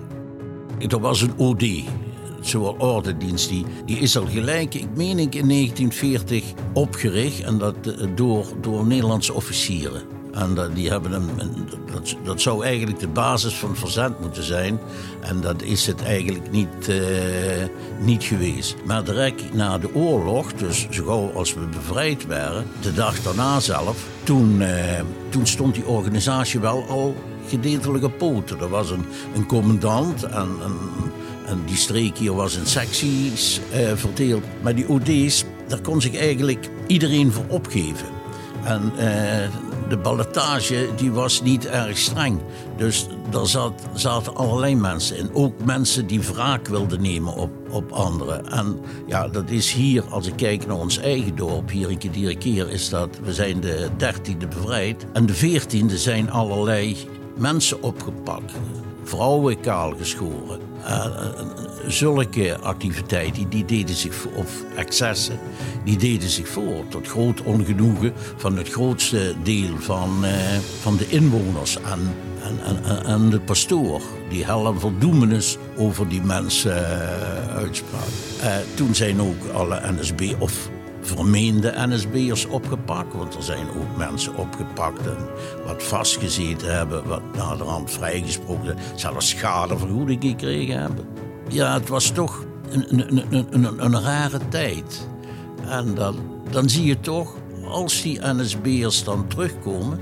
Er 0.88 1.00
was 1.00 1.20
een 1.20 1.36
OD, 1.36 1.64
zo'n 2.40 2.80
ordendienst, 2.80 3.48
die, 3.48 3.64
die 3.84 3.98
is 3.98 4.16
al 4.16 4.26
gelijk, 4.26 4.74
ik 4.74 4.96
meen 4.96 5.18
ik 5.18 5.34
in 5.34 5.48
1940 5.48 6.52
opgericht 6.72 7.40
en 7.40 7.58
dat 7.58 7.76
eh, 7.86 8.06
door, 8.14 8.46
door 8.60 8.86
Nederlandse 8.86 9.34
officieren. 9.34 10.13
En 10.34 10.54
dat, 10.54 10.74
die 10.74 10.90
hebben 10.90 11.12
een, 11.12 11.28
dat, 12.24 12.40
zou 12.40 12.64
eigenlijk 12.64 12.98
de 12.98 13.08
basis 13.08 13.54
van 13.54 13.76
verzet 13.76 14.20
moeten 14.20 14.42
zijn. 14.42 14.78
En 15.20 15.40
dat 15.40 15.62
is 15.62 15.86
het 15.86 16.02
eigenlijk 16.02 16.50
niet, 16.50 16.88
uh, 16.88 16.96
niet 18.00 18.24
geweest. 18.24 18.76
Maar 18.84 19.04
direct 19.04 19.54
na 19.54 19.78
de 19.78 19.94
oorlog, 19.94 20.52
dus 20.52 20.86
zo 20.90 21.04
gauw 21.04 21.32
als 21.32 21.54
we 21.54 21.60
bevrijd 21.60 22.26
waren, 22.26 22.64
de 22.80 22.94
dag 22.94 23.22
daarna 23.22 23.60
zelf, 23.60 24.06
toen, 24.22 24.60
uh, 24.60 25.00
toen 25.28 25.46
stond 25.46 25.74
die 25.74 25.86
organisatie 25.86 26.60
wel 26.60 26.84
al 26.88 27.14
gedeeltelijke 27.48 28.10
poten. 28.10 28.60
Er 28.60 28.68
was 28.68 28.90
een, 28.90 29.46
commandant 29.46 30.22
en, 30.22 30.48
en, 31.46 31.60
die 31.66 31.76
streek 31.76 32.18
hier 32.18 32.34
was 32.34 32.56
in 32.56 32.66
secties 32.66 33.60
uh, 33.74 33.92
verdeeld. 33.94 34.44
Maar 34.62 34.74
die 34.74 34.88
OD's, 34.88 35.44
daar 35.68 35.80
kon 35.80 36.00
zich 36.00 36.16
eigenlijk 36.16 36.70
iedereen 36.86 37.32
voor 37.32 37.44
opgeven. 37.48 38.06
En 38.64 38.92
de 39.88 39.96
ballotage 39.96 40.88
die 40.96 41.12
was 41.12 41.42
niet 41.42 41.66
erg 41.66 41.98
streng. 41.98 42.40
Dus 42.76 43.06
daar 43.30 43.46
zat, 43.46 43.82
zaten 43.94 44.34
allerlei 44.34 44.76
mensen 44.76 45.16
in. 45.16 45.30
Ook 45.32 45.64
mensen 45.64 46.06
die 46.06 46.20
wraak 46.20 46.66
wilden 46.66 47.02
nemen 47.02 47.34
op, 47.34 47.50
op 47.70 47.92
anderen. 47.92 48.46
En 48.46 48.80
ja, 49.06 49.28
dat 49.28 49.50
is 49.50 49.72
hier, 49.72 50.04
als 50.10 50.26
ik 50.26 50.36
kijk 50.36 50.66
naar 50.66 50.76
ons 50.76 50.98
eigen 50.98 51.36
dorp, 51.36 51.70
hier 51.70 51.90
in 51.90 51.98
Kedierkeer, 51.98 52.70
is 52.70 52.88
dat, 52.88 53.18
we 53.22 53.32
zijn 53.32 53.60
de 53.60 53.88
dertiende 53.96 54.46
bevrijd. 54.46 55.06
En 55.12 55.26
de 55.26 55.34
veertiende 55.34 55.98
zijn 55.98 56.30
allerlei 56.30 56.96
mensen 57.36 57.82
opgepakt. 57.82 58.52
Vrouwen 59.04 59.60
kaal 59.60 59.94
geschoren. 59.98 60.60
Uh, 60.80 61.06
zulke 61.86 62.58
activiteiten 62.58 63.48
die 63.48 63.64
deden 63.64 63.94
zich 63.94 64.26
of 64.34 64.62
excessen, 64.76 65.38
die 65.84 65.96
deden 65.96 66.28
zich 66.28 66.48
voor 66.48 66.88
tot 66.88 67.08
groot 67.08 67.42
ongenoegen 67.42 68.12
van 68.36 68.56
het 68.56 68.68
grootste 68.68 69.34
deel 69.42 69.78
van, 69.78 70.24
uh, 70.24 70.30
van 70.80 70.96
de 70.96 71.08
inwoners 71.08 71.76
en, 71.76 72.14
en, 73.04 73.30
de 73.30 73.40
pastoor, 73.40 74.00
die 74.28 74.44
hel 74.44 74.66
en 74.66 74.80
verdoemenis 74.80 75.56
over 75.76 76.08
die 76.08 76.22
mensen 76.22 76.76
uh, 76.76 77.56
uitsprak. 77.56 78.08
toen 78.74 78.94
zijn 78.94 79.20
ook 79.20 79.48
alle 79.52 79.80
NSB 79.92 80.34
of 80.38 80.70
vermeende 81.04 81.74
NSB'ers 81.76 82.46
opgepakt. 82.46 83.14
Want 83.14 83.34
er 83.34 83.42
zijn 83.42 83.68
ook 83.68 83.96
mensen 83.96 84.36
opgepakt 84.36 85.06
en 85.06 85.28
wat 85.66 85.82
vastgezeten 85.82 86.76
hebben, 86.76 87.08
wat 87.08 87.22
naderhand 87.36 87.90
vrijgesproken, 87.90 88.76
zelfs 88.94 89.28
schadevergoeding 89.28 90.22
gekregen 90.22 90.80
hebben. 90.80 91.06
Ja, 91.48 91.74
het 91.74 91.88
was 91.88 92.10
toch 92.10 92.44
een, 92.70 92.84
een, 92.88 93.24
een, 93.30 93.46
een, 93.50 93.84
een 93.84 94.00
rare 94.00 94.48
tijd. 94.48 95.08
En 95.68 95.94
dan, 95.94 96.16
dan 96.50 96.68
zie 96.68 96.84
je 96.84 97.00
toch, 97.00 97.34
als 97.64 98.02
die 98.02 98.20
NSB'ers 98.22 99.04
dan 99.04 99.26
terugkomen, 99.26 99.98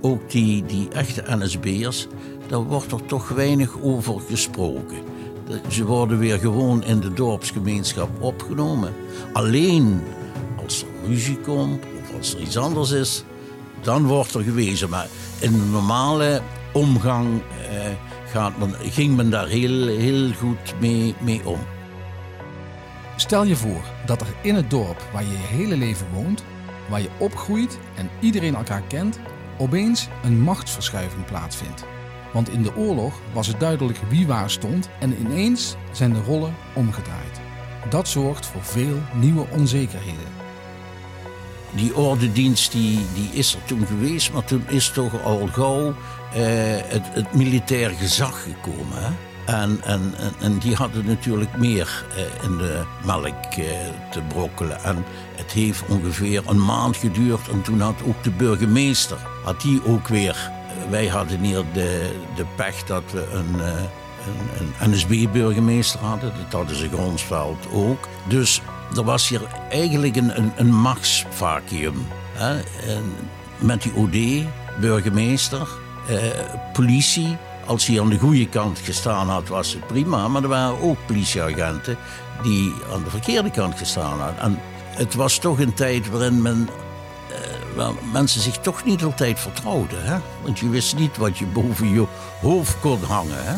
ook 0.00 0.30
die, 0.30 0.64
die 0.64 0.88
echte 0.88 1.24
NSB'ers, 1.26 2.06
dan 2.46 2.64
wordt 2.64 2.92
er 2.92 3.04
toch 3.06 3.28
weinig 3.28 3.80
over 3.82 4.20
gesproken. 4.20 4.96
Ze 5.68 5.84
worden 5.84 6.18
weer 6.18 6.38
gewoon 6.38 6.84
in 6.84 7.00
de 7.00 7.12
dorpsgemeenschap 7.12 8.22
opgenomen. 8.22 8.92
Alleen 9.32 10.02
als 10.62 10.82
er 10.82 11.08
ruzie 11.08 11.38
komt 11.38 11.84
of 12.02 12.16
als 12.16 12.34
er 12.34 12.40
iets 12.40 12.56
anders 12.56 12.90
is, 12.90 13.24
dan 13.80 14.06
wordt 14.06 14.34
er 14.34 14.42
gewezen. 14.42 14.88
Maar 14.88 15.06
in 15.40 15.52
de 15.52 15.64
normale 15.70 16.40
omgang 16.72 17.42
eh, 17.70 17.92
gaat 18.26 18.58
men, 18.58 18.74
ging 18.80 19.16
men 19.16 19.30
daar 19.30 19.46
heel, 19.46 19.86
heel 19.86 20.32
goed 20.32 20.74
mee, 20.80 21.14
mee 21.20 21.46
om. 21.46 21.58
Stel 23.16 23.44
je 23.44 23.56
voor 23.56 23.82
dat 24.06 24.20
er 24.20 24.34
in 24.42 24.54
het 24.54 24.70
dorp 24.70 25.02
waar 25.12 25.22
je 25.22 25.30
je 25.30 25.56
hele 25.56 25.76
leven 25.76 26.06
woont, 26.12 26.44
waar 26.88 27.00
je 27.00 27.08
opgroeit 27.18 27.78
en 27.96 28.10
iedereen 28.20 28.54
elkaar 28.54 28.82
kent, 28.88 29.18
opeens 29.58 30.08
een 30.24 30.40
machtsverschuiving 30.40 31.24
plaatsvindt. 31.24 31.84
Want 32.32 32.48
in 32.48 32.62
de 32.62 32.76
oorlog 32.76 33.14
was 33.32 33.46
het 33.46 33.60
duidelijk 33.60 33.98
wie 34.08 34.26
waar 34.26 34.50
stond 34.50 34.88
en 35.00 35.20
ineens 35.20 35.76
zijn 35.92 36.12
de 36.12 36.22
rollen 36.22 36.54
omgedraaid. 36.74 37.40
Dat 37.90 38.08
zorgt 38.08 38.46
voor 38.46 38.62
veel 38.62 38.98
nieuwe 39.14 39.46
onzekerheden 39.50 40.42
die 41.74 41.96
ordendienst 41.96 42.72
die, 42.72 42.98
die 43.14 43.30
is 43.32 43.54
er 43.54 43.64
toen 43.64 43.86
geweest, 43.86 44.32
maar 44.32 44.44
toen 44.44 44.64
is 44.68 44.90
toch 44.90 45.24
al 45.24 45.48
gauw 45.52 45.88
uh, 45.88 45.94
het, 46.86 47.02
het 47.12 47.34
militair 47.34 47.90
gezag 47.90 48.42
gekomen. 48.42 49.16
En, 49.46 49.80
en, 49.84 50.14
en, 50.40 50.58
die 50.58 50.74
hadden 50.74 51.06
natuurlijk 51.06 51.56
meer 51.56 52.04
uh, 52.10 52.44
in 52.44 52.56
de 52.56 52.82
melk 53.04 53.56
uh, 53.58 53.64
te 54.10 54.20
brokkelen. 54.28 54.82
En 54.84 55.04
het 55.36 55.52
heeft 55.52 55.82
ongeveer 55.88 56.42
een 56.46 56.64
maand 56.64 56.96
geduurd. 56.96 57.48
En 57.48 57.62
toen 57.62 57.80
had 57.80 58.02
ook 58.06 58.22
de 58.22 58.30
burgemeester, 58.30 59.16
had 59.44 59.60
die 59.60 59.84
ook 59.84 60.08
weer... 60.08 60.50
wij 60.90 61.06
hadden 61.06 61.40
hier 61.40 61.64
de, 61.72 62.20
de 62.36 62.44
pech 62.56 62.84
dat 62.84 63.02
we 63.12 63.28
een, 63.32 63.60
een, 63.60 64.72
een 64.80 64.90
NSB-burgemeester 64.90 66.00
hadden. 66.00 66.32
Dat 66.42 66.52
hadden 66.52 66.76
ze 66.76 66.88
Gronsveld 66.88 67.66
ook. 67.72 68.08
Dus 68.28 68.60
er 68.96 69.04
was 69.04 69.28
hier 69.28 69.42
eigenlijk 69.70 70.16
een, 70.16 70.38
een, 70.38 70.52
een 70.56 70.74
machtsvacuum. 70.74 72.06
Hè? 72.32 72.60
met 73.62 73.82
die 73.82 73.94
OD, 73.94 74.46
burgemeester, 74.80 75.68
eh, 76.08 76.16
politie. 76.72 77.36
Als 77.66 77.86
hij 77.86 78.00
aan 78.00 78.08
de 78.08 78.18
goede 78.18 78.48
kant 78.48 78.78
gestaan 78.78 79.28
had, 79.28 79.48
was 79.48 79.72
het 79.72 79.86
prima. 79.86 80.28
Maar 80.28 80.42
er 80.42 80.48
waren 80.48 80.80
ook 80.80 80.96
politieagenten 81.06 81.96
die 82.42 82.72
aan 82.92 83.04
de 83.04 83.10
verkeerde 83.10 83.50
kant 83.50 83.78
gestaan 83.78 84.20
hadden. 84.20 84.38
En 84.38 84.58
het 84.84 85.14
was 85.14 85.38
toch 85.38 85.60
een 85.60 85.74
tijd 85.74 86.10
waarin 86.10 86.42
men, 86.42 86.68
eh, 87.76 87.88
mensen 88.12 88.40
zich 88.40 88.58
toch 88.58 88.84
niet 88.84 89.02
altijd 89.02 89.40
vertrouwden. 89.40 90.04
Hè? 90.04 90.18
Want 90.42 90.58
je 90.58 90.68
wist 90.68 90.96
niet 90.96 91.16
wat 91.16 91.38
je 91.38 91.46
boven 91.46 91.92
je 91.92 92.06
hoofd 92.40 92.80
kon 92.80 93.02
hangen. 93.02 93.44
Hè? 93.44 93.56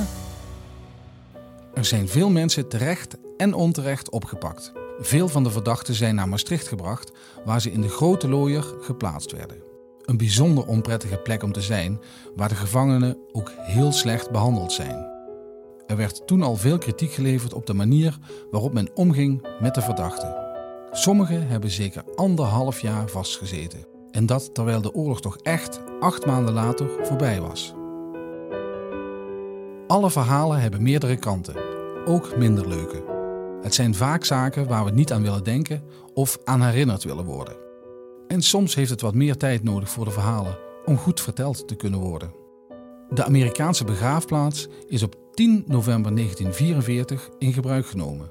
Er 1.75 1.85
zijn 1.85 2.09
veel 2.09 2.31
mensen 2.31 2.69
terecht 2.69 3.16
en 3.37 3.54
onterecht 3.54 4.11
opgepakt. 4.11 4.73
Veel 4.99 5.29
van 5.29 5.43
de 5.43 5.51
verdachten 5.51 5.95
zijn 5.95 6.15
naar 6.15 6.29
Maastricht 6.29 6.69
gebracht, 6.69 7.13
waar 7.45 7.61
ze 7.61 7.73
in 7.73 7.81
de 7.81 7.89
grote 7.89 8.29
looier 8.29 8.65
geplaatst 8.81 9.33
werden. 9.33 9.63
Een 10.03 10.17
bijzonder 10.17 10.67
onprettige 10.67 11.17
plek 11.17 11.43
om 11.43 11.53
te 11.53 11.61
zijn, 11.61 12.01
waar 12.35 12.49
de 12.49 12.55
gevangenen 12.55 13.19
ook 13.33 13.53
heel 13.57 13.93
slecht 13.93 14.31
behandeld 14.31 14.73
zijn. 14.73 15.13
Er 15.87 15.97
werd 15.97 16.27
toen 16.27 16.43
al 16.43 16.57
veel 16.57 16.79
kritiek 16.79 17.13
geleverd 17.13 17.55
op 17.55 17.67
de 17.67 17.75
manier 17.75 18.19
waarop 18.51 18.73
men 18.73 18.91
omging 18.95 19.47
met 19.61 19.75
de 19.75 19.83
verdachten. 19.83 20.37
Sommigen 20.91 21.47
hebben 21.49 21.71
zeker 21.71 22.05
anderhalf 22.15 22.81
jaar 22.81 23.09
vastgezeten. 23.09 23.87
En 24.11 24.27
dat 24.27 24.55
terwijl 24.55 24.81
de 24.81 24.95
oorlog 24.95 25.21
toch 25.21 25.37
echt 25.37 25.81
acht 26.01 26.27
maanden 26.27 26.55
later 26.55 26.89
voorbij 27.03 27.41
was. 27.41 27.75
Alle 29.87 30.11
verhalen 30.11 30.61
hebben 30.61 30.83
meerdere 30.83 31.17
kanten, 31.17 31.57
ook 32.05 32.37
minder 32.37 32.69
leuke. 32.69 33.13
Het 33.64 33.75
zijn 33.75 33.94
vaak 33.94 34.25
zaken 34.25 34.66
waar 34.66 34.85
we 34.85 34.90
niet 34.90 35.12
aan 35.12 35.23
willen 35.23 35.44
denken 35.44 35.83
of 36.14 36.38
aan 36.44 36.62
herinnerd 36.62 37.04
willen 37.04 37.25
worden. 37.25 37.56
En 38.28 38.42
soms 38.42 38.75
heeft 38.75 38.90
het 38.90 39.00
wat 39.00 39.14
meer 39.14 39.37
tijd 39.37 39.62
nodig 39.62 39.90
voor 39.90 40.04
de 40.04 40.11
verhalen 40.11 40.59
om 40.85 40.97
goed 40.97 41.21
verteld 41.21 41.68
te 41.68 41.75
kunnen 41.75 42.00
worden. 42.00 42.35
De 43.11 43.25
Amerikaanse 43.25 43.85
begraafplaats 43.85 44.68
is 44.88 45.02
op 45.02 45.16
10 45.33 45.64
november 45.66 46.14
1944 46.14 47.28
in 47.38 47.52
gebruik 47.52 47.87
genomen. 47.87 48.30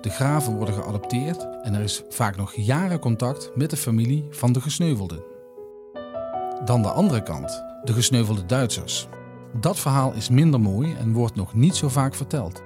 De 0.00 0.10
graven 0.10 0.56
worden 0.56 0.74
geadopteerd 0.74 1.46
en 1.62 1.74
er 1.74 1.82
is 1.82 2.02
vaak 2.08 2.36
nog 2.36 2.54
jaren 2.54 2.98
contact 2.98 3.50
met 3.54 3.70
de 3.70 3.76
familie 3.76 4.26
van 4.30 4.52
de 4.52 4.60
gesneuvelden. 4.60 5.24
Dan 6.64 6.82
de 6.82 6.90
andere 6.90 7.22
kant, 7.22 7.62
de 7.84 7.92
gesneuvelde 7.92 8.46
Duitsers. 8.46 9.08
Dat 9.60 9.78
verhaal 9.78 10.12
is 10.12 10.28
minder 10.28 10.60
mooi 10.60 10.94
en 10.98 11.12
wordt 11.12 11.34
nog 11.34 11.54
niet 11.54 11.76
zo 11.76 11.88
vaak 11.88 12.14
verteld. 12.14 12.62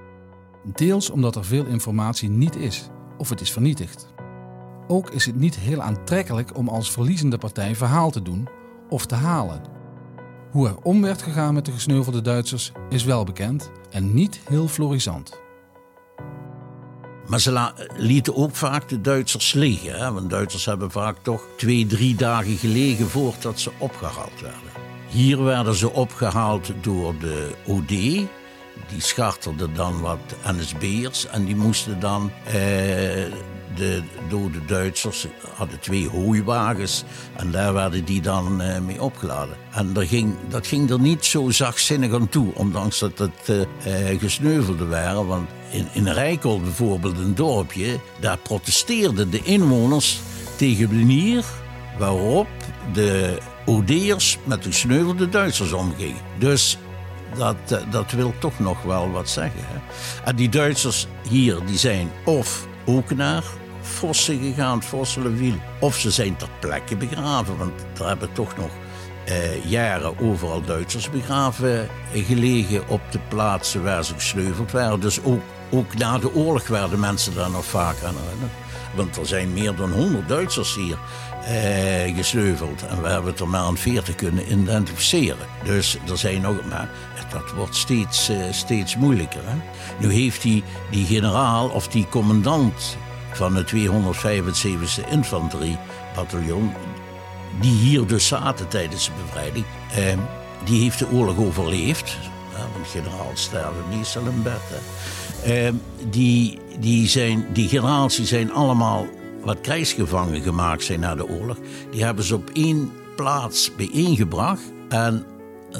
Deels 0.75 1.11
omdat 1.11 1.37
er 1.37 1.45
veel 1.45 1.65
informatie 1.65 2.29
niet 2.29 2.57
is 2.57 2.89
of 3.19 3.29
het 3.29 3.41
is 3.41 3.53
vernietigd. 3.53 4.15
Ook 4.89 5.11
is 5.11 5.27
het 5.27 5.37
niet 5.37 5.57
heel 5.57 5.83
aantrekkelijk 5.83 6.57
om 6.57 6.69
als 6.69 6.91
verliezende 6.91 7.39
partij 7.39 7.75
verhaal 7.75 8.11
te 8.11 8.23
doen 8.23 8.49
of 8.89 9.07
te 9.07 9.15
halen. 9.15 9.63
Hoe 10.51 10.69
er 10.69 10.77
om 10.83 11.03
werd 11.03 11.23
gegaan 11.23 11.55
met 11.55 11.65
de 11.65 11.73
gesneuvelde 11.73 12.23
Duitsers 12.23 12.73
is 12.89 13.05
wel 13.05 13.25
bekend 13.25 13.71
en 13.91 14.15
niet 14.15 14.41
heel 14.49 14.69
florisant. 14.69 15.41
Maar 17.27 17.41
ze 17.41 17.73
lieten 17.97 18.37
ook 18.37 18.57
vaak 18.57 18.89
de 18.89 19.01
Duitsers 19.01 19.53
liggen. 19.53 20.15
Want 20.15 20.31
Duitsers 20.31 20.65
hebben 20.65 20.91
vaak 20.91 21.17
toch 21.23 21.45
twee, 21.57 21.87
drie 21.87 22.15
dagen 22.15 22.57
gelegen 22.57 23.09
voordat 23.09 23.61
ze 23.61 23.71
opgehaald 23.79 24.41
werden. 24.41 24.71
Hier 25.09 25.43
werden 25.43 25.75
ze 25.75 25.93
opgehaald 25.93 26.73
door 26.81 27.15
de 27.19 27.51
OD, 27.67 28.27
die 28.89 29.01
schartelden 29.01 29.75
dan 29.75 30.01
wat 30.01 30.19
NSB'ers 30.45 31.27
en 31.27 31.45
die 31.45 31.57
moesten 31.57 32.01
dan 32.01 32.31
eh, 32.45 32.53
de 33.77 34.03
dode 34.29 34.65
Duitsers 34.65 35.27
hadden 35.55 35.81
twee 35.81 36.09
hooiwagens 36.09 37.05
en 37.37 37.51
daar 37.51 37.73
werden 37.73 38.05
die 38.05 38.23
dan 38.23 38.61
eh, 38.61 38.81
mee 38.81 39.03
opgeladen. 39.03 39.57
En 39.71 39.93
dat 39.93 40.07
ging, 40.07 40.35
dat 40.49 40.67
ging 40.67 40.91
er 40.91 41.01
niet 41.01 41.25
zo 41.25 41.51
zachtzinnig 41.51 42.13
aan 42.13 42.29
toe, 42.29 42.55
ondanks 42.55 42.99
dat 42.99 43.19
het 43.19 43.49
uh, 43.49 43.57
uh, 43.61 44.21
gesneuvelden 44.21 44.89
waren. 44.89 45.27
Want 45.27 45.49
in, 45.71 45.89
in 45.93 46.09
Rijkold 46.09 46.63
bijvoorbeeld, 46.63 47.19
een 47.19 47.35
dorpje, 47.35 48.01
daar 48.21 48.39
protesteerden 48.39 49.31
de 49.31 49.43
inwoners 49.43 50.21
tegen 50.57 50.89
de 50.89 50.95
manier 50.95 51.45
waarop 51.99 52.49
de 52.93 53.39
OD'ers 53.65 54.39
met 54.45 54.63
de 54.63 54.71
gesneuvelde 54.71 55.29
Duitsers 55.29 55.73
omgingen. 55.73 56.23
Dus 56.39 56.79
dat, 57.37 57.57
eh, 57.69 57.79
dat 57.91 58.11
wil 58.11 58.33
toch 58.39 58.59
nog 58.59 58.83
wel 58.83 59.11
wat 59.11 59.29
zeggen. 59.29 59.61
Hè? 59.63 59.79
En 60.25 60.37
die 60.37 60.49
Duitsers 60.49 61.07
hier, 61.29 61.59
die 61.67 61.79
zijn 61.79 62.11
of 62.25 62.67
ook 62.85 63.15
naar 63.15 63.43
Vossen 63.81 64.41
gegaan, 64.41 64.83
Vosselenwiel, 64.83 65.55
of 65.81 65.97
ze 65.97 66.11
zijn 66.11 66.37
ter 66.37 66.49
plekke 66.61 66.97
begraven, 66.97 67.59
want 67.59 67.73
daar 67.93 68.09
hebben 68.09 68.33
toch 68.33 68.57
nog 68.57 68.71
eh, 69.25 69.65
jaren 69.65 70.19
overal 70.19 70.63
Duitsers 70.63 71.11
begraven 71.11 71.89
gelegen 72.13 72.89
op 72.89 73.01
de 73.11 73.19
plaatsen 73.29 73.85
waar 73.85 74.05
ze 74.05 74.15
gesneuveld 74.15 74.73
werden. 74.73 75.01
Dus 75.01 75.23
ook, 75.23 75.41
ook 75.71 75.95
na 75.95 76.19
de 76.19 76.35
oorlog 76.35 76.69
werden 76.69 77.01
mensen 77.01 77.35
daar 77.35 77.51
nog 77.51 77.65
vaak 77.65 77.97
aan 78.05 78.15
herinnerd. 78.23 78.53
Want 78.95 79.17
er 79.17 79.27
zijn 79.27 79.53
meer 79.53 79.75
dan 79.75 79.93
100 79.93 80.29
Duitsers 80.29 80.75
hier 80.75 80.99
eh, 81.47 82.17
gesneuveld. 82.17 82.87
En 82.87 83.03
we 83.03 83.09
hebben 83.09 83.31
het 83.31 83.41
er 83.41 83.49
maar 83.49 83.61
aan 83.61 83.77
40 83.77 84.15
kunnen 84.15 84.53
identificeren. 84.53 85.47
Dus 85.65 85.99
er 86.09 86.19
zijn 86.19 86.41
nog. 86.41 86.57
Maar 86.69 86.89
dat 87.31 87.53
wordt 87.53 87.77
steeds, 87.77 88.31
uh, 88.31 88.37
steeds 88.51 88.97
moeilijker. 88.97 89.41
Hè? 89.45 89.57
Nu 90.07 90.13
heeft 90.13 90.43
die, 90.43 90.65
die 90.91 91.07
generaal 91.07 91.69
of 91.69 91.89
die 91.89 92.09
commandant 92.09 92.97
van 93.33 93.57
het 93.57 93.73
275e 93.75 95.11
infanteriebataljon, 95.11 96.73
die 97.61 97.75
hier 97.75 98.07
dus 98.07 98.27
zaten 98.27 98.69
tijdens 98.69 99.05
de 99.05 99.13
bevrijding, 99.25 99.65
eh, 99.95 100.19
die 100.65 100.83
heeft 100.83 100.99
de 100.99 101.11
oorlog 101.11 101.39
overleefd. 101.39 102.17
want 102.75 102.89
generaals 102.89 103.43
sterven 103.43 103.85
meestal 103.89 104.23
in 104.23 104.43
bed. 104.43 104.61
Eh, 105.45 105.73
die, 106.11 106.59
die, 106.79 107.09
zijn, 107.09 107.47
die 107.53 107.69
generaals 107.69 108.17
die 108.17 108.27
zijn 108.27 108.53
allemaal 108.53 109.07
wat 109.47 109.61
krijgsgevangen 109.61 110.43
gemaakt 110.43 110.85
zijn 110.85 111.01
na 111.01 111.15
de 111.15 111.29
oorlog. 111.29 111.57
Die 111.91 112.05
hebben 112.05 112.25
ze 112.25 112.35
op 112.35 112.51
één 112.53 112.91
plaats 113.17 113.75
bijeengebracht. 113.77 114.73
En 114.89 115.25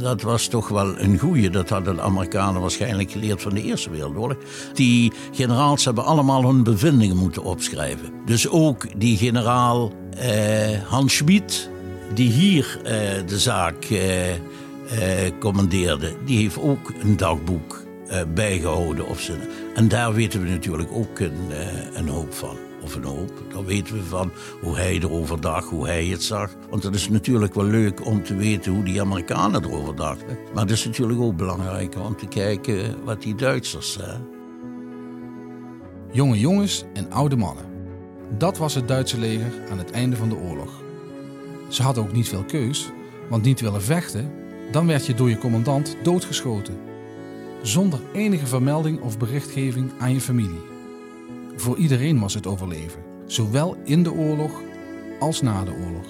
dat 0.01 0.23
was 0.23 0.47
toch 0.47 0.69
wel 0.69 0.99
een 0.99 1.19
goeie. 1.19 1.51
Dat 1.51 1.69
hadden 1.69 1.97
de 1.97 2.03
Amerikanen 2.03 2.61
waarschijnlijk 2.61 3.11
geleerd 3.11 3.43
van 3.43 3.55
de 3.55 3.63
Eerste 3.63 3.91
Wereldoorlog. 3.91 4.37
Die 4.73 5.13
generaals 5.33 5.85
hebben 5.85 6.05
allemaal 6.05 6.45
hun 6.45 6.63
bevindingen 6.63 7.17
moeten 7.17 7.43
opschrijven. 7.43 8.13
Dus 8.27 8.49
ook 8.49 9.01
die 9.01 9.17
generaal 9.17 9.93
eh, 10.11 10.83
Hans 10.89 11.17
Schmid, 11.17 11.71
die 12.15 12.31
hier 12.31 12.81
eh, 12.85 12.93
de 13.27 13.39
zaak 13.39 13.85
eh, 13.85 14.33
eh, 14.33 15.33
commandeerde, 15.39 16.13
die 16.25 16.39
heeft 16.39 16.59
ook 16.59 16.93
een 17.03 17.17
dagboek 17.17 17.85
eh, 18.09 18.21
bijgehouden. 18.35 19.07
Of 19.07 19.31
en 19.75 19.89
daar 19.89 20.15
weten 20.15 20.43
we 20.43 20.49
natuurlijk 20.49 20.91
ook 20.93 21.19
een, 21.19 21.51
eh, 21.51 21.97
een 21.99 22.09
hoop 22.09 22.35
van. 22.35 22.57
Daar 23.53 23.65
weten 23.65 23.95
we 23.95 24.03
van 24.03 24.31
hoe 24.61 24.77
hij 24.77 24.95
erover 24.95 25.41
dacht, 25.41 25.69
hoe 25.69 25.87
hij 25.87 26.07
het 26.07 26.23
zag. 26.23 26.51
Want 26.71 26.83
het 26.83 26.95
is 26.95 27.09
natuurlijk 27.09 27.55
wel 27.55 27.65
leuk 27.65 28.07
om 28.07 28.23
te 28.23 28.35
weten 28.35 28.73
hoe 28.73 28.85
die 28.85 29.01
Amerikanen 29.01 29.65
erover 29.65 29.97
dachten. 29.97 30.39
Maar 30.55 30.63
het 30.63 30.73
is 30.73 30.85
natuurlijk 30.85 31.21
ook 31.21 31.37
belangrijk 31.37 31.95
om 31.99 32.17
te 32.17 32.27
kijken 32.27 33.05
wat 33.05 33.23
die 33.23 33.35
Duitsers. 33.35 33.99
Jonge 36.13 36.39
jongens 36.39 36.85
en 36.93 37.13
oude 37.13 37.37
mannen. 37.37 37.65
Dat 38.39 38.59
was 38.59 38.75
het 38.75 38.89
Duitse 38.89 39.19
leger 39.19 39.53
aan 39.71 39.79
het 39.79 39.91
einde 39.91 40.17
van 40.17 40.29
de 40.29 40.37
oorlog. 40.37 40.83
Ze 41.69 41.83
hadden 41.83 42.03
ook 42.03 42.13
niet 42.13 42.29
veel 42.29 42.45
keus, 42.45 42.91
want 43.29 43.43
niet 43.43 43.61
willen 43.61 43.83
vechten, 43.83 44.33
dan 44.71 44.87
werd 44.87 45.07
je 45.07 45.15
door 45.15 45.29
je 45.29 45.39
commandant 45.39 45.97
doodgeschoten. 46.03 46.79
Zonder 47.63 48.01
enige 48.13 48.47
vermelding 48.47 49.01
of 49.01 49.19
berichtgeving 49.19 49.91
aan 49.99 50.13
je 50.13 50.21
familie. 50.21 50.75
Voor 51.57 51.77
iedereen 51.77 52.21
was 52.21 52.35
het 52.35 52.47
overleven, 52.47 53.03
zowel 53.27 53.77
in 53.85 54.03
de 54.03 54.13
oorlog 54.13 54.61
als 55.21 55.43
na 55.43 55.65
de 55.65 55.73
oorlog. 55.73 56.07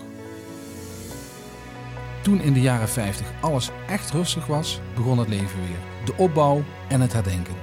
Toen 2.22 2.40
in 2.40 2.52
de 2.52 2.60
jaren 2.60 2.88
50 2.88 3.26
alles 3.40 3.70
echt 3.88 4.10
rustig 4.10 4.46
was, 4.46 4.80
begon 4.94 5.18
het 5.18 5.28
leven 5.28 5.60
weer. 5.60 6.04
De 6.04 6.22
opbouw 6.22 6.62
en 6.88 7.00
het 7.00 7.12
herdenken. 7.12 7.54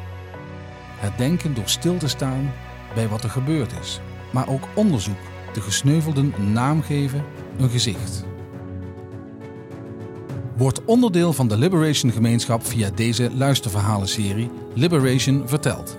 Herdenken 0.98 1.54
door 1.54 1.70
stil 1.70 1.98
te 1.98 2.08
staan 2.08 2.52
bij 2.96 3.08
wat 3.08 3.24
er 3.24 3.30
gebeurd 3.30 3.72
is, 3.82 4.00
maar 4.32 4.50
ook 4.50 4.68
onderzoek, 4.74 5.20
de 5.54 5.62
gesneuvelden 5.62 6.34
een 6.38 6.52
naam 6.52 6.82
geven, 6.82 7.24
een 7.58 7.70
gezicht. 7.70 8.26
Word 10.58 10.86
onderdeel 10.86 11.34
van 11.34 11.48
de 11.48 11.58
Liberation 11.58 12.12
Gemeenschap 12.12 12.66
via 12.66 12.90
deze 12.90 13.30
luisterverhalenserie 13.36 14.50
Liberation 14.74 15.48
Verteld. 15.48 15.98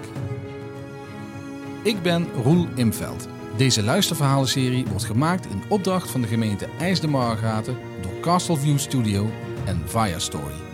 Ik 1.84 2.02
ben 2.02 2.28
Roel 2.44 2.68
Imveld. 2.76 3.28
Deze 3.58 3.84
luisterverhalenserie 3.84 4.86
wordt 4.90 5.06
gemaakt 5.06 5.46
in 5.46 5.64
opdracht 5.70 6.10
van 6.10 6.22
de 6.22 6.28
gemeente 6.28 6.68
IJsden 6.80 7.10
Margraten 7.10 7.78
door 8.02 8.20
Castleview 8.22 8.78
Studio 8.78 9.30
en 9.66 9.82
Via 9.86 10.20
Story. 10.20 10.67